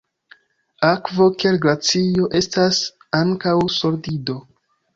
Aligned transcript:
Akvo, 0.91 1.27
kiel 1.43 1.59
glacio, 1.67 2.27
estas 2.41 2.81
ankaŭ 3.21 3.55
solido. 3.77 4.41